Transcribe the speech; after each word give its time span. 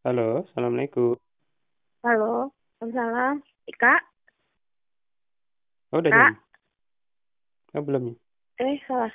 Halo, 0.00 0.48
Assalamualaikum. 0.48 1.12
Halo, 2.00 2.48
Waalaikumsalam. 2.80 3.44
Kak? 3.76 4.00
Oh, 5.92 6.00
udah 6.00 6.08
Kak? 6.08 6.16
jam? 6.16 6.34
Oh, 7.76 7.84
belum 7.84 8.02
ya? 8.08 8.14
Eh, 8.64 8.80
salah. 8.88 9.12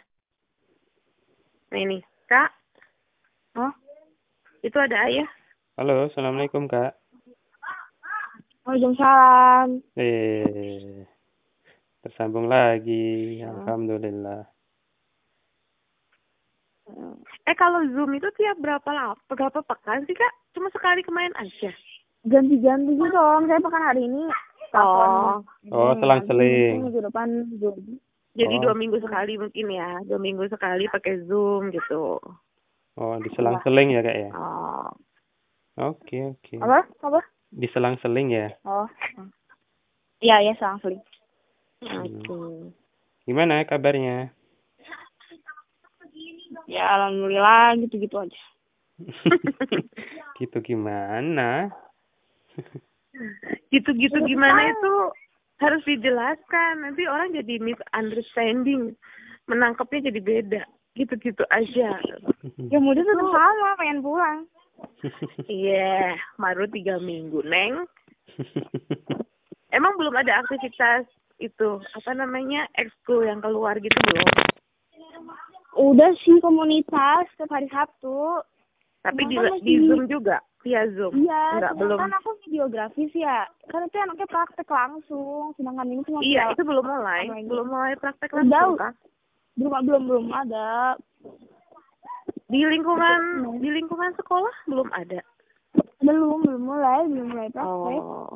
Nah 1.73 1.79
ini, 1.81 2.05
Kak? 2.29 2.53
Oh, 3.57 3.73
itu 4.61 4.77
ada 4.77 5.09
ayah. 5.09 5.25
Halo, 5.73 6.05
Assalamualaikum, 6.05 6.69
Kak. 6.69 6.93
Waalaikumsalam. 8.69 9.81
Eh, 9.97 11.01
tersambung 12.05 12.45
lagi. 12.45 13.41
Oh. 13.41 13.57
Alhamdulillah. 13.57 14.45
Eh, 17.45 17.55
kalau 17.57 17.81
Zoom 17.93 18.13
itu 18.13 18.29
tiap 18.37 18.57
berapa 18.61 18.85
lama, 18.93 19.17
berapa 19.25 19.61
pekan 19.65 20.05
sih, 20.05 20.13
Kak? 20.13 20.33
Cuma 20.53 20.69
sekali 20.69 21.01
kemarin 21.01 21.33
aja. 21.37 21.73
ganti-ganti 22.25 22.97
gitu 22.97 23.13
om 23.21 23.45
saya 23.45 23.61
makan 23.61 23.83
hari 23.85 24.09
ini 24.09 24.25
Oh, 24.73 25.45
Oh, 25.69 25.93
selang-seling. 26.01 26.89
minggu 26.89 27.05
depan 27.05 27.53
Zoom 27.61 28.01
jadi 28.33 28.55
Oh. 28.59 28.61
dua 28.65 28.73
minggu 28.73 28.97
sekali 28.97 29.37
mungkin 29.37 29.69
ya. 29.69 30.01
Dua 30.09 30.17
minggu 30.19 30.43
sekali 30.49 30.89
pakai 30.89 31.21
Zoom 31.29 31.69
gitu. 31.69 32.17
Oh, 32.97 33.15
diselang-seling 33.21 33.93
ya, 33.93 34.01
Kak 34.01 34.17
ya? 34.17 34.29
Oh, 34.33 34.89
Oke, 35.77 36.33
oke. 36.33 36.55
apa 36.59 36.83
apa 37.05 37.19
Diselang-seling 37.53 38.27
ya? 38.33 38.47
oh 38.65 38.89
iya 40.19 40.41
ya 40.43 40.55
selang 40.59 40.81
seling 40.81 41.03
oke. 41.85 42.73
Gimana 43.23 43.63
kabarnya? 43.63 44.34
Ya 46.65 46.83
alhamdulillah 46.97 47.77
gitu 47.81 48.01
gitu 48.01 48.15
aja 48.21 48.41
gitu 50.39 50.57
gimana? 50.63 51.69
Gitu-gitu 53.73 54.17
gimana 54.27 54.71
itu 54.71 54.93
harus 55.59 55.83
dijelaskan. 55.87 56.83
Nanti 56.83 57.07
orang 57.07 57.35
jadi 57.35 57.59
misunderstanding. 57.59 58.95
Menangkapnya 59.45 60.11
jadi 60.11 60.21
beda. 60.23 60.63
Gitu-gitu 60.95 61.43
aja. 61.51 61.99
ya 62.73 62.79
mudah 62.79 63.03
tetap 63.03 63.27
sama 63.31 63.79
pengen 63.79 63.99
pulang 64.03 64.47
Iya, 65.47 66.19
baru 66.35 66.67
tiga 66.67 66.99
minggu, 66.99 67.39
Neng. 67.47 67.87
Emang 69.71 69.95
belum 69.95 70.11
ada 70.11 70.43
aktivitas 70.43 71.07
itu, 71.39 71.79
apa 71.95 72.11
namanya, 72.11 72.67
ekskul 72.75 73.23
yang 73.23 73.39
keluar 73.39 73.79
gitu 73.79 73.95
belum? 73.95 74.27
Udah 75.75 76.11
sih 76.17 76.39
komunitas 76.39 77.27
setiap 77.29 77.51
hari 77.51 77.67
Sabtu 77.67 78.39
Tapi 79.01 79.21
di, 79.23 79.35
di 79.35 79.37
masih- 79.37 79.79
Zoom 79.85 80.03
juga, 80.07 80.37
via 80.59 80.87
Zoom. 80.89 81.13
iya 81.15 81.43
Enggak, 81.53 81.73
belum. 81.75 81.97
kan 81.99 82.11
aku 82.15 82.29
videografi 82.41 83.03
sih 83.09 83.21
ya 83.21 83.43
kan 83.65 83.83
itu 83.83 83.95
anaknya 83.95 84.25
praktek 84.25 84.65
langsung 84.65 85.53
sedangkan 85.53 85.85
ini 85.85 86.01
cuma 86.01 86.19
Iya, 86.19 86.49
itu 86.49 86.63
belum 86.63 86.81
mulai. 86.81 87.27
Belum 87.43 87.67
mulai 87.67 87.93
praktek 87.95 88.31
Udah. 88.31 88.41
langsung, 88.41 88.77
Kak. 88.77 88.93
belum 89.55 89.71
belum 89.81 90.03
belum 90.05 90.25
ada 90.31 90.97
Di 92.45 92.61
lingkungan 92.61 93.21
di 93.57 93.69
lingkungan 93.69 94.11
sekolah 94.15 94.55
belum 94.65 94.89
ada. 94.91 95.21
belum 95.97 96.39
belum 96.41 96.61
mulai 96.63 97.01
belum 97.05 97.27
mulai 97.29 97.49
praktek 97.49 97.99
Oh. 97.99 98.31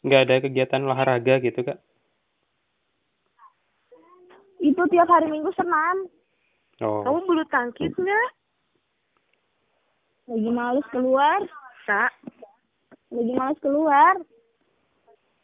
Nggak 0.00 0.20
ada 0.22 0.34
kegiatan 0.40 0.80
olahraga 0.82 1.38
gitu, 1.38 1.60
Kak? 1.62 1.78
itu 4.60 4.82
tiap 4.86 5.08
hari 5.08 5.26
minggu 5.26 5.48
senam 5.52 6.04
Oh, 6.80 7.04
Kamu 7.04 7.18
bulu 7.28 7.44
tangkis 7.52 7.92
nggak, 7.92 8.28
lagi 10.32 10.50
males 10.50 10.86
keluar 10.88 11.40
Kak? 11.84 12.12
lagi 13.12 13.32
males 13.36 13.58
keluar 13.60 14.14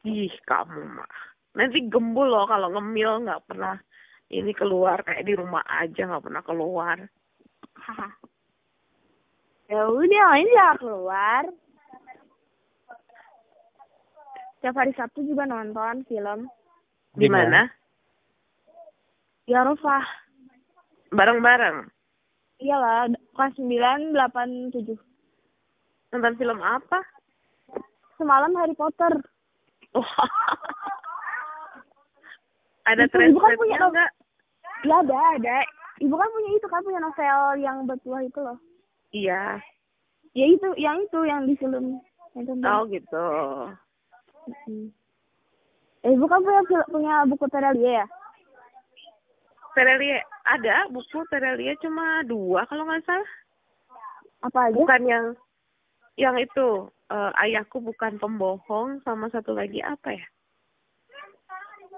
Ih, 0.06 0.30
kamu 0.46 0.86
mah. 0.96 1.16
Nanti 1.58 1.82
gembul 1.90 2.30
loh 2.30 2.46
kalau 2.46 2.70
ngemil 2.72 3.26
nggak 3.26 3.42
pernah 3.50 3.74
ini 4.30 4.54
keluar 4.54 5.02
kayak 5.02 5.26
di 5.26 5.34
rumah 5.34 5.66
aja 5.66 6.06
nggak 6.06 6.24
pernah 6.24 6.42
keluar. 6.46 6.96
Haha. 7.76 8.08
ya 9.66 9.82
udah 9.90 10.30
ini 10.38 10.50
jangan 10.54 10.78
keluar 10.80 11.42
Setiap 14.56 14.74
hari 14.78 14.94
Sabtu 14.96 15.26
juga 15.26 15.44
nonton 15.44 16.06
film 16.08 16.48
Di 17.12 17.26
Di 17.26 17.28
mana? 17.28 17.66
ya 19.46 19.62
Rofah 19.62 20.02
Bareng-bareng. 21.10 21.86
iyalah 22.56 23.06
kelas 23.30 23.52
sembilan 23.54 24.10
delapan 24.10 24.48
tujuh 24.70 24.96
Nonton 26.08 26.34
film 26.36 26.58
apa? 26.58 27.04
semalam 28.16 28.56
Harry 28.56 28.72
Potter 28.72 29.12
Oh. 29.92 30.04
Ada 32.86 33.04
ibu 33.04 33.12
kan 33.36 33.52
punya 33.56 33.76
transkripnya 33.76 33.78
no- 33.78 33.92
nggak? 33.92 34.10
ya 34.84 34.96
ada 35.00 35.18
ada 35.34 35.56
ibu 35.98 36.14
kan 36.14 36.28
punya 36.30 36.50
itu 36.52 36.66
kan 36.66 36.80
punya 36.80 37.00
novel 37.00 37.40
yang 37.58 37.76
bertuah 37.84 38.22
itu 38.22 38.38
loh 38.38 38.58
Iya. 39.10 39.58
ya 40.32 40.46
itu 40.46 40.68
yang 40.76 40.96
itu 40.98 41.18
yang 41.22 41.44
di 41.44 41.54
film 41.56 41.98
yang. 42.30 42.60
Oh 42.62 42.84
gitu. 42.86 43.26
Mm. 44.64 44.86
eh 46.02 46.10
ibu 46.10 46.24
kan 46.24 46.38
punya 46.38 46.60
punya 46.86 47.14
buku 47.24 47.46
Terelie 47.48 47.96
ya 47.96 48.06
Terelie 49.76 50.16
ada 50.48 50.88
buku 50.88 51.20
Terelie 51.28 51.76
cuma 51.84 52.24
dua 52.24 52.64
kalau 52.64 52.88
nggak 52.88 53.04
salah. 53.04 53.30
apa 54.40 54.72
aja 54.72 54.76
Bukan 54.76 55.02
yang 55.04 55.24
yang 56.16 56.36
itu 56.40 56.88
eh, 57.12 57.32
ayahku 57.44 57.84
bukan 57.84 58.16
pembohong 58.16 59.04
sama 59.04 59.28
satu 59.28 59.52
lagi 59.52 59.84
apa 59.84 60.16
ya? 60.16 60.26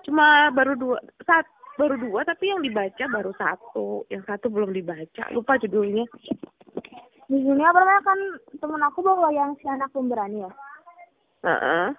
Cuma 0.03 0.50
baru 0.50 0.75
dua 0.75 0.99
saat 1.22 1.47
baru 1.78 1.94
dua 1.94 2.27
tapi 2.27 2.50
yang 2.50 2.59
dibaca 2.59 3.05
baru 3.06 3.31
satu, 3.39 4.03
yang 4.10 4.27
satu 4.27 4.50
belum 4.50 4.75
dibaca. 4.75 5.31
Lupa 5.31 5.55
judulnya. 5.62 6.03
di 7.28 7.37
sini 7.45 7.60
apa 7.60 7.77
namanya 7.84 8.03
kan 8.09 8.19
temen 8.56 8.81
aku 8.81 9.05
bawa 9.05 9.28
yang 9.28 9.53
si 9.60 9.69
anak 9.69 9.93
pemberani 9.93 10.49
ya 10.49 10.53
Heeh. 11.45 11.93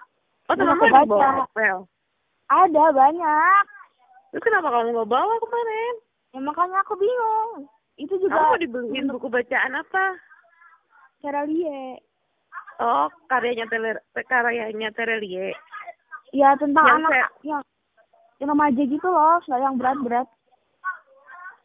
Oh, 0.50 0.54
Belum 0.58 0.74
temanmu 0.74 0.82
aku 0.82 0.90
ada 0.90 1.06
bawa 1.06 1.22
baca. 1.22 1.38
novel. 1.46 1.76
ada 2.50 2.84
banyak 2.90 3.64
Terus 4.30 4.42
kenapa 4.42 4.70
kamu 4.70 4.94
nggak 4.94 5.10
bawa 5.10 5.34
kemarin? 5.38 5.94
ya 6.30 6.38
makanya 6.38 6.78
aku 6.80 6.94
bingung 6.94 7.66
itu 7.96 8.14
Kamu 8.14 8.22
juga 8.22 8.38
mau 8.40 8.54
dibeliin 8.56 9.10
buku 9.10 9.26
bacaan 9.26 9.74
apa? 9.74 10.04
Terelie 11.18 11.98
Oh, 12.78 13.10
karyanya 13.26 13.66
Teler, 13.66 13.98
karyanya 14.16 14.88
Terelie. 14.90 15.52
ya 16.30 16.54
tentang 16.54 16.86
Yang 16.86 16.96
anak 16.96 17.10
saya- 17.10 17.34
yang 17.42 17.62
yang 18.38 18.48
remaja 18.48 18.78
gitu 18.80 19.04
loh 19.04 19.42
nggak 19.42 19.60
yang 19.60 19.74
berat-berat 19.76 20.28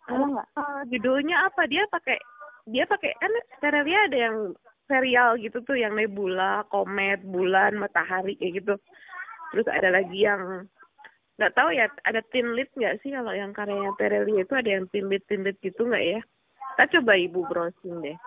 ada 0.06 0.26
nggak 0.28 0.48
Eh, 0.52 0.82
judulnya 0.92 1.38
apa? 1.46 1.62
Dia 1.66 1.86
pakai 1.88 2.18
dia 2.66 2.84
pakai 2.84 3.14
kan 3.16 3.32
Terelie 3.60 3.96
ada 3.96 4.18
yang 4.20 4.38
serial 4.86 5.38
gitu 5.38 5.62
tuh 5.62 5.78
yang 5.78 5.94
nebula, 5.94 6.66
komet, 6.68 7.22
bulan, 7.22 7.78
matahari 7.78 8.34
kayak 8.36 8.60
gitu. 8.60 8.74
Terus 9.50 9.68
ada 9.70 9.94
lagi 9.94 10.26
yang 10.26 10.66
nggak 11.36 11.54
tahu 11.54 11.70
ya 11.72 11.86
ada 12.04 12.24
teen 12.32 12.56
lead 12.56 12.72
nggak 12.74 13.04
sih 13.04 13.12
kalau 13.12 13.36
yang 13.36 13.52
karyanya 13.52 13.92
Terelie 14.00 14.40
itu 14.40 14.54
ada 14.56 14.70
yang 14.72 14.88
teen 14.90 15.12
lead 15.12 15.24
teen 15.28 15.44
lead 15.44 15.60
gitu 15.60 15.84
nggak 15.84 16.04
ya? 16.04 16.22
Kita 16.76 17.00
coba 17.00 17.14
ibu 17.16 17.44
browsing 17.46 18.00
deh. 18.02 18.18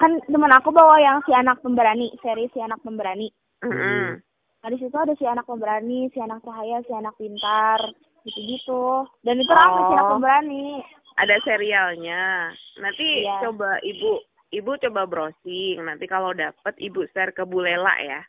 kan 0.00 0.18
temen 0.26 0.50
aku 0.50 0.72
bawa 0.72 0.98
yang 0.98 1.20
si 1.22 1.30
anak 1.30 1.60
pemberani 1.60 2.10
seri 2.18 2.50
si 2.50 2.58
anak 2.58 2.80
pemberani 2.82 3.28
Mm-mm. 3.62 4.18
nah 4.58 4.68
di 4.68 4.80
situ 4.80 4.96
ada 4.96 5.14
si 5.14 5.22
anak 5.22 5.46
pemberani 5.46 6.10
si 6.10 6.18
anak 6.18 6.42
cahaya 6.42 6.82
si 6.82 6.90
anak 6.90 7.14
pintar 7.14 7.78
gitu 8.24 8.40
gitu 8.50 8.84
dan 9.22 9.38
itu 9.38 9.52
Oh. 9.52 9.54
rame 9.54 9.78
si 9.78 9.92
anak 9.94 10.10
pemberani 10.10 10.64
Ada 11.12 11.36
serialnya. 11.44 12.50
Nanti 12.80 13.04
Iya. 13.22 13.44
coba 13.46 13.76
ibu 13.84 14.16
ibu 14.50 14.72
coba 14.80 15.04
browsing. 15.04 15.84
Nanti 15.84 16.08
kalau 16.08 16.32
dapet 16.32 16.72
ibu 16.80 17.04
share 17.12 17.30
ke 17.30 17.44
Bu 17.44 17.60
Lela 17.60 17.92
ya. 18.00 18.20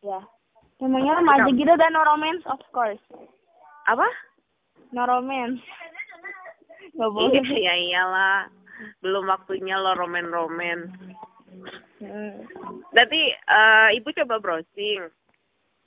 ya 0.00 0.20
namanya 0.78 1.18
remaja 1.18 1.50
gitu 1.50 1.72
dan 1.74 1.90
no 1.94 2.02
romance 2.06 2.42
of 2.46 2.62
course 2.70 3.02
Apa? 3.90 4.06
no 4.94 5.02
romance 5.04 5.58
nggak 6.98 7.10
boleh 7.14 7.42
Iya, 7.42 7.54
iya 7.54 7.74
iyalah. 7.78 8.38
Belum 9.02 9.26
waktunya 9.26 9.78
lo 9.78 9.94
romen-romen. 9.94 10.90
Hmm. 11.98 12.46
Nanti 12.94 13.20
eh, 13.34 13.88
ibu 13.98 14.10
coba 14.14 14.38
browsing. 14.38 15.06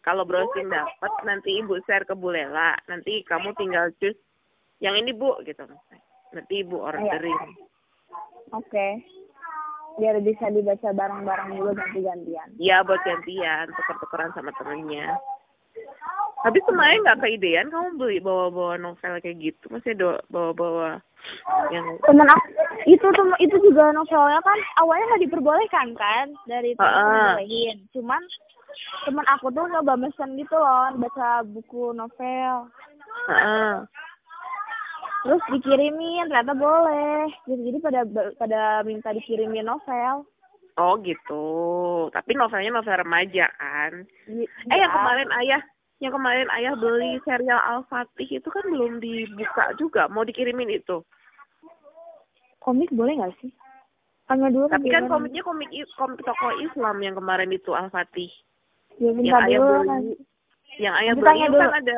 Kalau 0.03 0.23
browsing 0.27 0.67
dapat 0.67 1.13
nanti 1.23 1.59
ibu 1.59 1.79
share 1.87 2.03
ke 2.03 2.15
Bu 2.15 2.31
Lela. 2.31 2.75
Nanti 2.87 3.23
kamu 3.27 3.55
tinggal 3.55 3.91
cus 3.99 4.15
yang 4.83 4.95
ini 4.95 5.11
bu 5.15 5.39
gitu. 5.43 5.63
Nanti 6.35 6.63
ibu 6.63 6.79
orderin. 6.79 7.55
oke 8.51 8.87
biar 10.01 10.17
bisa 10.25 10.49
dibaca 10.49 10.89
bareng-bareng 10.89 11.49
dulu 11.61 11.77
ganti-gantian 11.77 12.49
Ya 12.57 12.81
buat 12.81 12.97
gantian, 13.05 13.69
tuker-tukeran 13.69 14.33
sama 14.33 14.49
temennya. 14.57 15.13
Tapi 16.41 16.57
kemarin 16.65 17.05
nggak 17.05 17.21
keidean 17.21 17.69
kamu 17.69 18.01
beli 18.01 18.17
bawa-bawa 18.17 18.81
novel 18.81 19.21
kayak 19.21 19.37
gitu, 19.37 19.69
masih 19.69 19.93
ada 19.93 20.25
bawa-bawa 20.33 21.05
yang 21.69 21.85
temen 22.01 22.27
aku 22.27 22.47
itu 22.89 23.07
itu 23.39 23.55
juga 23.61 23.93
novelnya 23.93 24.41
kan 24.41 24.59
awalnya 24.81 25.05
nggak 25.13 25.23
diperbolehkan 25.29 25.87
kan 25.95 26.33
dari 26.49 26.73
itu 26.73 26.81
Heeh. 26.81 27.13
dibolehin 27.13 27.77
cuman 27.93 28.21
temen 29.05 29.25
aku 29.29 29.53
tuh 29.53 29.69
nyoba 29.69 29.93
mesen 29.99 30.35
gitu 30.35 30.57
loh 30.57 30.89
baca 30.97 31.45
buku 31.45 31.93
novel 31.93 32.67
Heeh. 33.29 33.85
Terus 35.21 35.43
dikirimin 35.47 36.25
ternyata 36.27 36.53
boleh 36.53 37.29
jadi 37.45 37.61
jadi 37.61 37.77
pada 37.79 37.99
pada 38.35 38.61
minta 38.81 39.09
dikirimin 39.11 39.65
novel 39.65 40.25
Oh 40.79 40.95
gitu. 41.03 41.45
Tapi 42.15 42.31
novelnya 42.31 42.71
novel 42.71 43.03
remaja 43.03 43.51
kan. 43.59 44.07
Di- 44.23 44.47
Eh 44.47 44.77
yang 44.79 44.87
ya. 44.87 44.95
kemarin 44.95 45.29
ayah 45.35 45.61
yang 45.99 46.15
kemarin 46.15 46.47
ayah 46.47 46.73
beli 46.73 47.19
serial 47.21 47.59
Al-Fatih 47.59 48.39
itu 48.39 48.47
kan 48.47 48.63
belum 48.65 49.03
dibuka 49.03 49.75
juga, 49.75 50.07
mau 50.07 50.23
dikirimin 50.23 50.71
itu. 50.71 51.03
komik 52.57 52.87
boleh 52.95 53.19
nggak 53.19 53.35
sih 53.43 53.51
tanya 54.25 54.47
dulu 54.47 54.71
Tapi 54.71 54.87
kan 54.87 55.11
komiknya 55.11 55.43
komik 55.43 55.69
komik 55.91 56.23
tokoh 56.23 56.55
Islam 56.63 57.03
yang 57.03 57.19
kemarin 57.19 57.51
itu 57.51 57.75
Al-Fatih. 57.75 58.31
ya 58.95 59.11
Yang 59.11 59.43
ayah 59.51 59.59
dulu 59.59 59.75
beli, 59.75 59.87
kan 59.91 60.03
yang 60.79 60.93
ayah 60.95 61.13
beli 61.19 61.51
dulu. 61.51 61.59
kan 61.59 61.73
ada 61.83 61.97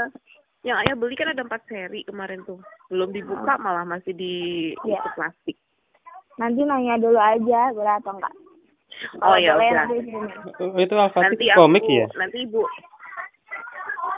yang 0.66 0.78
ayah 0.82 0.96
beli 0.98 1.14
kan 1.14 1.30
ada 1.30 1.42
empat 1.46 1.62
seri 1.70 2.02
kemarin 2.04 2.42
tuh. 2.42 2.58
Belum 2.94 3.10
dibuka 3.10 3.58
malah 3.58 3.82
masih 3.84 4.14
di 4.14 4.34
Iya. 4.80 5.02
itu 5.02 5.10
plastik. 5.12 5.58
nanti 6.34 6.62
nanya 6.62 6.98
dulu 6.98 7.18
aja 7.18 7.70
boleh 7.72 7.94
atau 7.96 8.10
enggak 8.12 8.34
Oh 9.20 9.34
Kalau 9.34 9.38
ya 9.38 9.54
udah. 9.56 9.86
Oh, 10.60 10.78
itu 10.78 10.94
Al-Fatih 10.96 11.30
Nanti 11.34 11.46
komik 11.52 11.84
aku, 11.84 11.94
ya? 11.96 12.08
nanti 12.16 12.38
ibu 12.42 12.62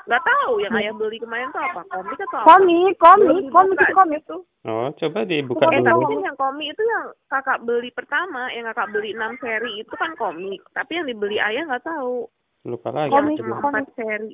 nggak 0.05 0.21
tahu 0.21 0.61
yang 0.61 0.73
ayah 0.75 0.93
beli 0.93 1.17
kemarin 1.17 1.49
tuh 1.49 1.59
apa 1.59 1.81
komik 1.83 2.19
atau 2.19 2.37
apa? 2.37 2.45
komik 2.45 2.93
komik 2.95 3.43
komik 3.49 3.77
itu 3.79 3.93
komik 3.93 4.21
gitu. 4.21 4.37
Oh, 4.63 4.87
coba 4.93 5.19
dibuka 5.23 5.65
Eh 5.65 5.79
dulu. 5.79 5.87
tapi 5.87 6.03
kan 6.05 6.19
yang 6.23 6.37
komik 6.37 6.67
itu 6.69 6.81
yang 6.83 7.05
kakak 7.25 7.59
beli 7.65 7.89
pertama, 7.89 8.47
yang 8.49 8.69
kakak 8.69 8.91
beli 8.91 9.11
enam 9.11 9.33
seri 9.39 9.81
itu 9.81 9.93
kan 9.95 10.13
komik. 10.13 10.61
Tapi 10.71 10.91
yang 10.93 11.05
dibeli 11.05 11.37
ayah 11.37 11.65
nggak 11.65 11.83
tahu. 11.83 12.29
Lupa 12.63 12.89
lagi. 12.91 13.11
Komik, 13.11 13.39
cuma 13.39 13.57
empat 13.59 13.87
seri. 13.93 14.31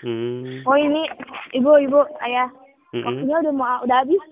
Hmm. 0.00 0.64
oh 0.64 0.74
ini 0.74 1.04
ibu 1.52 1.68
ibu 1.78 2.00
ayah 2.20 2.48
Mm-mm. 2.96 3.06
waktunya 3.06 3.36
udah 3.44 3.54
mau 3.54 3.76
udah 3.84 3.98
habis 4.04 4.22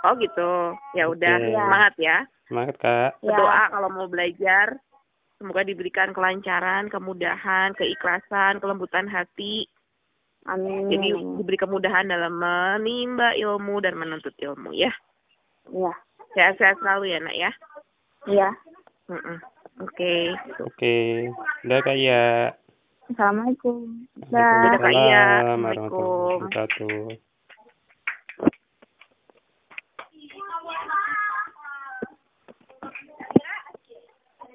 Oh 0.00 0.16
gitu. 0.16 0.52
Ya 0.96 1.04
udah, 1.12 1.34
Oke. 1.36 1.52
semangat 1.52 1.94
ya. 2.00 2.18
Semangat, 2.48 2.74
Kak. 2.80 3.10
ya 3.20 3.36
Berdoa 3.36 3.64
kalau 3.68 3.88
mau 3.92 4.06
belajar. 4.08 4.80
Semoga 5.40 5.64
diberikan 5.64 6.12
kelancaran, 6.12 6.92
kemudahan, 6.92 7.72
keikhlasan, 7.72 8.60
kelembutan 8.60 9.08
hati. 9.08 9.64
amin 10.44 10.88
Jadi 10.88 11.08
diberi 11.40 11.56
kemudahan 11.56 12.08
dalam 12.12 12.36
menimba 12.36 13.32
ilmu 13.36 13.80
dan 13.80 13.96
menuntut 13.96 14.36
ilmu 14.36 14.72
ya. 14.76 14.92
iya 15.72 15.92
Sehat-sehat 16.36 16.80
selalu 16.80 17.12
ya 17.12 17.18
nak 17.24 17.36
ya. 17.36 17.50
iya 18.28 18.48
Mm-mm. 19.08 19.36
Oke. 19.80 20.36
Oke. 20.60 21.28
Udah, 21.64 21.80
Kak 21.80 21.96
ya. 21.96 22.52
assalamualaikum 23.08 24.04
Iya. 24.28 24.48
Waalaikumsalam 24.76 25.60
warahmatullahi 25.60 26.36
wabarakatuh. 26.36 27.29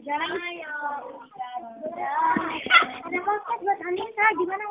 Jalan 0.06 0.38
ayo. 0.38 0.78
Ada 3.10 3.20
podcast 3.26 3.62
buat 3.66 3.80
Anissa, 3.90 4.26
gimana 4.38 4.66